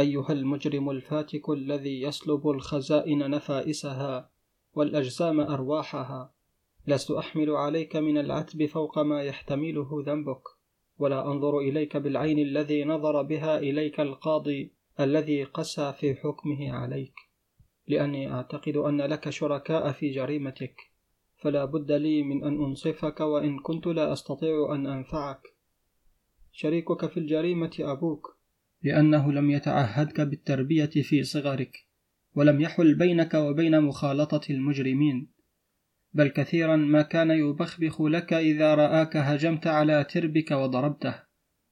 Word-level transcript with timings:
أيها 0.00 0.32
المجرم 0.32 0.90
الفاتك 0.90 1.50
الذي 1.50 2.02
يسلب 2.02 2.48
الخزائن 2.48 3.30
نفائسها 3.30 4.30
والأجسام 4.74 5.40
أرواحها 5.40 6.34
لست 6.86 7.10
أحمل 7.10 7.50
عليك 7.50 7.96
من 7.96 8.18
العتب 8.18 8.66
فوق 8.66 8.98
ما 8.98 9.22
يحتمله 9.22 10.02
ذنبك 10.06 10.42
ولا 10.98 11.26
أنظر 11.26 11.58
إليك 11.58 11.96
بالعين 11.96 12.38
الذي 12.38 12.84
نظر 12.84 13.22
بها 13.22 13.58
إليك 13.58 14.00
القاضي 14.00 14.72
الذي 15.00 15.44
قسى 15.44 15.92
في 15.92 16.14
حكمه 16.14 16.72
عليك 16.72 17.14
لأني 17.88 18.32
أعتقد 18.32 18.76
أن 18.76 19.00
لك 19.00 19.30
شركاء 19.30 19.92
في 19.92 20.10
جريمتك 20.10 20.90
فلا 21.42 21.64
بد 21.64 21.92
لي 21.92 22.22
من 22.22 22.44
أن 22.44 22.64
أنصفك 22.64 23.20
وإن 23.20 23.58
كنت 23.58 23.86
لا 23.86 24.12
أستطيع 24.12 24.74
أن 24.74 24.86
أنفعك. 24.86 25.40
شريكك 26.52 27.06
في 27.06 27.16
الجريمة 27.16 27.76
أبوك. 27.80 28.39
لأنه 28.82 29.32
لم 29.32 29.50
يتعهدك 29.50 30.20
بالتربية 30.20 30.86
في 30.86 31.22
صغرك 31.22 31.76
ولم 32.34 32.60
يحل 32.60 32.94
بينك 32.94 33.34
وبين 33.34 33.80
مخالطة 33.80 34.40
المجرمين. 34.50 35.28
بل 36.12 36.28
كثيرا 36.28 36.76
ما 36.76 37.02
كان 37.02 37.30
يبخبخ 37.30 38.02
لك 38.02 38.32
إذا 38.32 38.74
رآك 38.74 39.16
هجمت 39.16 39.66
على 39.66 40.04
تربك 40.04 40.50
وضربته 40.50 41.14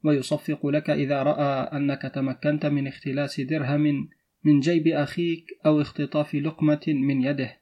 ويصفق 0.04 0.66
لك 0.66 0.90
إذا 0.90 1.22
رأى 1.22 1.76
أنك 1.76 2.02
تمكنت 2.02 2.66
من 2.66 2.86
اختلاس 2.86 3.40
درهم 3.40 4.08
من 4.44 4.60
جيب 4.60 4.88
أخيك 4.88 5.46
أو 5.66 5.80
اختطاف 5.80 6.34
لقمة 6.34 6.84
من 6.86 7.22
يده. 7.22 7.60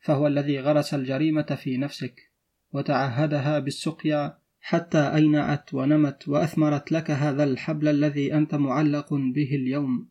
فهو 0.00 0.26
الذي 0.26 0.60
غرس 0.60 0.94
الجريمة 0.94 1.58
في 1.62 1.76
نفسك 1.76 2.14
وتعهدها 2.72 3.58
بالسقيا 3.58 4.38
حتى 4.66 4.98
أينعت 4.98 5.74
ونمت 5.74 6.28
وأثمرت 6.28 6.92
لك 6.92 7.10
هذا 7.10 7.44
الحبل 7.44 7.88
الذي 7.88 8.34
أنت 8.34 8.54
معلق 8.54 9.14
به 9.14 9.54
اليوم. 9.54 10.08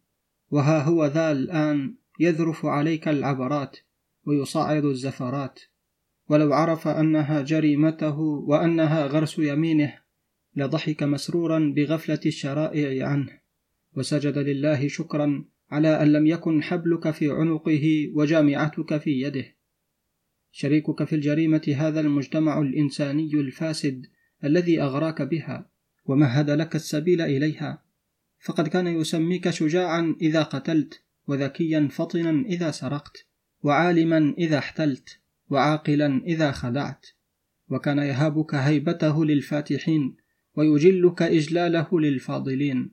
وها 0.52 0.84
هو 0.84 1.06
ذا 1.06 1.32
الآن 1.32 1.96
يذرف 2.20 2.66
عليك 2.66 3.08
العبرات 3.08 3.78
ويصعد 4.26 4.86
الزفرات. 4.86 5.60
ولو 6.30 6.54
عرف 6.54 6.88
أنها 6.88 7.42
جريمته 7.42 8.20
وأنها 8.20 9.08
غرس 9.08 9.40
يمينه 9.40 9.94
لضحك 10.56 11.04
مسرورا 11.04 11.74
بغفلة 11.76 12.22
الشرائع 12.26 13.08
عنه. 13.08 13.40
وسجد 13.96 14.38
لله 14.38 14.88
شكرا 14.88 15.46
على 15.72 16.02
أن 16.02 16.12
لم 16.14 16.28
يكن 16.28 16.64
حبلك 16.64 17.12
في 17.12 17.32
عنقه 17.32 18.12
وجامعتك 18.16 18.98
في 18.98 19.22
يده. 19.22 19.46
شريكك 20.52 21.04
في 21.04 21.16
الجريمة 21.16 21.76
هذا 21.78 22.00
المجتمع 22.00 22.62
الإنساني 22.62 23.34
الفاسد 23.34 24.13
الذي 24.44 24.82
أغراك 24.82 25.22
بها 25.22 25.70
ومهد 26.06 26.50
لك 26.50 26.76
السبيل 26.76 27.22
إليها؟ 27.22 27.84
فقد 28.40 28.68
كان 28.68 28.88
يسميك 28.88 29.50
شجاعا 29.50 30.16
إذا 30.22 30.44
قتلت 30.44 31.02
وذكيا 31.28 31.88
فطنا 31.92 32.46
إذا 32.46 32.72
سرقت 32.72 33.26
وعالما 33.64 34.34
إذا 34.38 34.58
احتلت 34.58 35.20
وعاقلا 35.50 36.22
إذا 36.26 36.52
خدعت 36.52 37.06
وكان 37.70 37.98
يهابك 37.98 38.56
هيبته 38.56 39.26
للفاتحين 39.26 40.16
ويجلك 40.56 41.22
إجلاله 41.22 42.00
للفاضلين. 42.00 42.92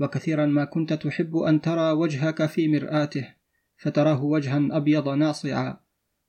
وكثيرا 0.00 0.46
ما 0.46 0.64
كنت 0.64 0.92
تحب 0.92 1.36
أن 1.36 1.60
ترى 1.60 1.92
وجهك 1.92 2.46
في 2.46 2.68
مرآته 2.68 3.34
فتراه 3.76 4.24
وجها 4.24 4.68
أبيض 4.70 5.08
ناصعا. 5.08 5.80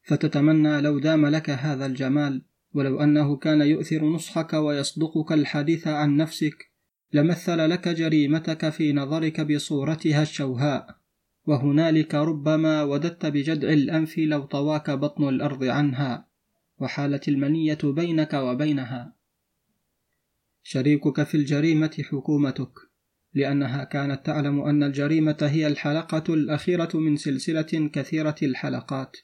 فتتمنى 0.04 0.82
لو 0.82 1.00
دام 1.00 1.26
لك 1.26 1.50
هذا 1.50 1.86
الجمال. 1.86 2.42
ولو 2.74 3.04
أنه 3.04 3.38
كان 3.38 3.62
يؤثر 3.62 4.06
نصحك 4.06 4.54
ويصدقك 4.54 5.32
الحديث 5.32 5.88
عن 5.88 6.18
نفسك 6.18 6.72
لمثل 7.14 7.70
لك 7.70 7.88
جريمتك 7.88 8.70
في 8.70 8.94
نظرك 8.94 9.42
بصورتها 9.42 10.22
الشوهاء 10.22 11.00
وهنالك 11.46 12.16
ربما 12.16 12.84
وددت 12.84 13.26
بجدع 13.26 13.70
الأنف 13.70 14.18
لو 14.18 14.42
طواك 14.42 14.90
بطن 14.90 15.30
الأرض 15.30 15.64
عنها 15.64 16.28
وحالت 16.80 17.28
المنية 17.28 17.78
بينك 17.84 18.34
وبينها. 18.34 19.14
شريكك 20.64 21.24
في 21.24 21.36
الجريمة 21.36 22.04
حكومتك 22.12 22.74
لأنها 23.34 23.84
كانت 23.84 24.26
تعلم 24.26 24.62
أن 24.62 24.84
الجريمة 24.84 25.38
هي 25.42 25.68
الحلقة 25.68 26.34
الأخيرة 26.34 26.90
من 26.94 27.18
سلسلة 27.18 27.90
كثيرة 27.94 28.36
الحلقات. 28.44 29.18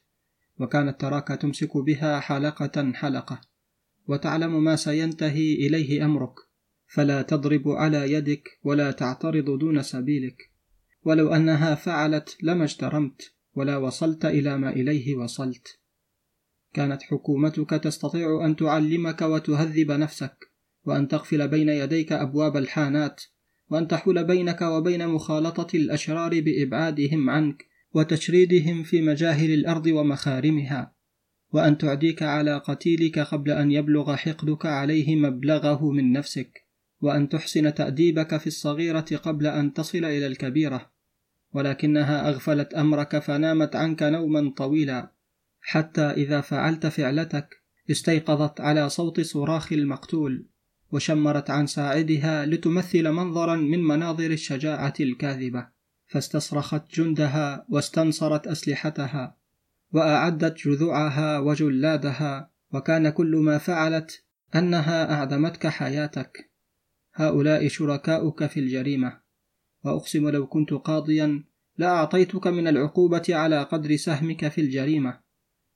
وكانت 0.60 1.02
تراك 1.02 1.28
تمسك 1.28 1.78
بها 1.78 2.20
حلقة 2.20 2.92
حلقة. 2.94 3.42
وتعلم 4.08 4.64
ما 4.64 4.76
سينتهي 4.76 5.54
إليه 5.54 6.06
أمرك. 6.06 6.34
فلا 6.88 7.22
تضرب 7.22 7.68
على 7.68 8.12
يدك 8.12 8.60
ولا 8.64 8.92
تعترض 8.92 9.60
دون 9.60 9.82
سبيلك. 9.82 10.52
ولو 11.04 11.34
أنها 11.34 11.76
فعلت 11.76 12.38
لما 12.44 12.64
اجترمت 12.64 13.34
ولا 13.54 13.78
وصلت 13.78 14.26
إلى 14.26 14.58
ما 14.58 14.70
إليه 14.70 15.16
وصلت. 15.16 15.80
كانت 16.74 17.02
حكومتك 17.04 17.70
تستطيع 17.70 18.46
أن 18.46 18.56
تعلمك 18.56 19.22
وتهذب 19.22 19.92
نفسك 19.92 20.52
وأن 20.86 21.08
تقفل 21.08 21.48
بين 21.48 21.70
يديك 21.70 22.12
أبواب 22.12 22.58
الحانات 22.58 23.22
وأن 23.70 23.88
تحول 23.88 24.24
بينك 24.24 24.62
وبين 24.62 25.08
مخالطة 25.08 25.78
الأشرار 25.78 26.42
بإبعادهم 26.42 27.30
عنك 27.30 27.66
وتشريدهم 27.96 28.84
في 28.84 29.02
مجاهل 29.02 29.54
الأرض 29.54 29.88
ومخارمها 29.88 30.96
وأن 31.52 31.78
تعديك 31.78 32.24
على 32.24 32.58
قتيلك 32.58 33.20
قبل 33.20 33.52
أن 33.52 33.72
يبلغ 33.72 34.16
حقدك 34.16 34.66
عليه 34.66 35.16
مبلغه 35.16 35.92
من 35.92 36.12
نفسك 36.12 36.66
وأن 37.02 37.30
تحسن 37.30 37.74
تأديبك 37.74 38.38
في 38.38 38.48
الصغيرة 38.48 39.06
قبل 39.24 39.48
أن 39.48 39.74
تصل 39.74 40.06
إلى 40.06 40.28
الكبيرة. 40.28 40.92
ولكنها 41.54 42.30
أغفلت 42.30 42.74
أمرك 42.74 43.20
فنامت 43.20 43.76
عنك 43.76 44.04
نوما 44.04 44.54
طويلا 44.58 45.12
حتى 45.62 46.02
إذا 46.02 46.42
فعلت 46.42 46.88
فعلتك 46.88 47.64
استيقظت 47.92 48.62
على 48.62 48.90
صوت 48.90 49.22
صراخ 49.22 49.74
المقتول 49.74 50.46
وشمرت 50.92 51.50
عن 51.50 51.68
ساعدها 51.68 52.46
لتمثل 52.46 53.12
منظرا 53.12 53.56
من 53.56 53.84
مناظر 53.84 54.32
الشجاعة 54.32 54.94
الكاذبة. 55.00 55.75
فاستصرخت 56.08 56.96
جندها 56.96 57.66
واستنصرت 57.70 58.48
أسلحتها 58.48 59.38
وأعدت 59.94 60.68
جذوعها 60.68 61.40
وجلادها 61.40 62.50
وكان 62.74 63.10
كل 63.10 63.36
ما 63.36 63.58
فعلت 63.58 64.24
أنها 64.56 65.14
أعدمتك 65.14 65.68
حياتك. 65.68 66.52
هؤلاء 67.14 67.68
شركاؤك 67.68 68.46
في 68.46 68.60
الجريمة. 68.60 69.20
وأقسم 69.84 70.30
لو 70.30 70.48
كنت 70.48 70.74
قاضيا 70.74 71.44
لأعطيتك 71.78 72.48
من 72.48 72.68
العقوبة 72.68 73.24
على 73.30 73.64
قدر 73.64 73.96
سهمك 73.96 74.48
في 74.48 74.62
الجريمة. 74.62 75.20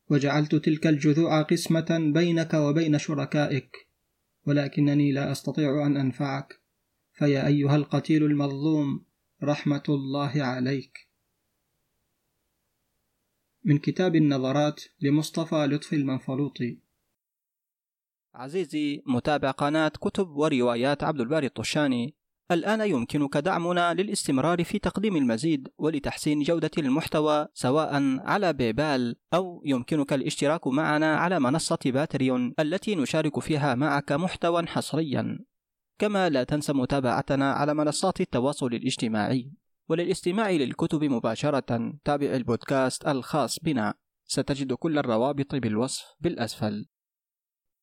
وجعلت 0.10 0.56
تلك 0.56 0.88
الجذوع 0.88 1.42
قسمة 1.42 2.12
بينك 2.14 2.54
وبين 2.54 2.98
شركائك. 2.98 3.88
ولكنني 4.46 5.12
لا 5.12 5.32
أستطيع 5.32 5.86
أن 5.86 5.98
أنفعك. 5.98 6.60
فيا 7.14 7.48
أيها 7.48 7.76
القتيل 7.76 8.24
المظلوم 8.24 9.09
رحمة 9.44 9.84
الله 9.90 10.44
عليك. 10.44 11.10
من 13.64 13.78
كتاب 13.78 14.16
النظرات 14.16 14.82
لمصطفى 15.02 15.56
لطفي 15.56 15.96
المنفلوطي. 15.96 16.80
عزيزي 18.34 19.04
متابع 19.06 19.52
قناة 19.52 19.90
كتب 19.90 20.30
وروايات 20.30 21.04
عبد 21.04 21.22
الباري 21.22 21.48
الطشاني. 21.48 22.16
الآن 22.52 22.82
يمكنك 22.82 23.38
دعمنا 23.38 23.94
للاستمرار 23.94 24.64
في 24.64 24.80
تقديم 24.80 25.16
المزيد 25.16 25.68
ولتحسين 25.78 26.40
جودة 26.40 26.72
المحتوى 26.78 27.48
سواء 27.54 28.20
على 28.20 28.54
بيبال 28.54 29.16
أو 29.34 29.62
يمكنك 29.66 30.14
الاشتراك 30.14 30.68
معنا 30.68 31.16
على 31.16 31.40
منصة 31.40 31.80
باتريون 31.86 32.54
التي 32.60 32.96
نشارك 32.96 33.40
فيها 33.40 33.76
معك 33.76 34.12
محتوى 34.12 34.68
حصريا. 34.68 35.40
كما 36.00 36.30
لا 36.30 36.44
تنسى 36.44 36.74
متابعتنا 36.74 37.52
على 37.52 37.74
منصات 37.74 38.22
التواصل 38.22 38.68
الاجتماعي 38.68 39.52
وللاستماع 39.90 40.52
للكتب 40.52 41.04
مباشرة 41.04 41.94
تابع 42.06 42.28
البودكاست 42.36 43.08
الخاص 43.08 43.60
بنا. 43.60 43.94
ستجد 44.26 44.74
كل 44.74 44.98
الروابط 44.98 45.56
بالوصف 45.56 46.06
بالأسفل. 46.20 46.86